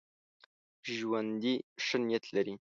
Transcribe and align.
ژوندي 0.95 1.55
ښه 1.85 1.97
نیت 2.05 2.25
لري 2.35 2.55